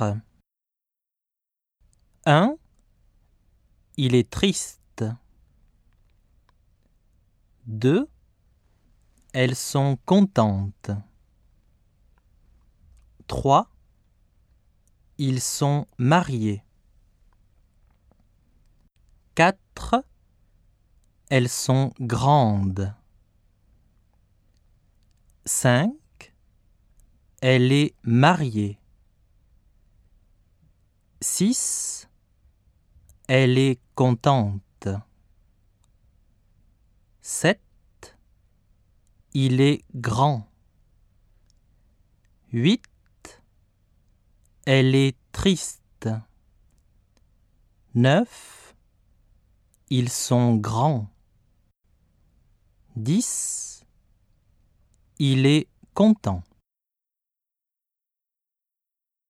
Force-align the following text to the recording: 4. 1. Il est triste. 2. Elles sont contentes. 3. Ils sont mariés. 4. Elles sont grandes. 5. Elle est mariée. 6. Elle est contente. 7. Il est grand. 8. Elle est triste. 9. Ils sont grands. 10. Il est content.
4. 0.00 0.16
1. 2.24 2.56
Il 3.98 4.14
est 4.14 4.30
triste. 4.30 5.04
2. 7.66 8.08
Elles 9.34 9.54
sont 9.54 9.98
contentes. 10.06 10.90
3. 13.26 13.70
Ils 15.18 15.42
sont 15.42 15.86
mariés. 15.98 16.64
4. 19.34 20.04
Elles 21.28 21.50
sont 21.50 21.92
grandes. 22.00 22.94
5. 25.44 25.92
Elle 27.42 27.70
est 27.72 27.94
mariée. 28.02 28.79
6. 31.22 32.08
Elle 33.28 33.58
est 33.58 33.78
contente. 33.94 34.88
7. 37.20 37.60
Il 39.34 39.60
est 39.60 39.84
grand. 39.94 40.48
8. 42.52 42.82
Elle 44.64 44.94
est 44.94 45.16
triste. 45.30 46.08
9. 47.94 48.74
Ils 49.90 50.08
sont 50.08 50.56
grands. 50.56 51.10
10. 52.96 53.84
Il 55.18 55.44
est 55.44 55.68
content. 55.92 56.42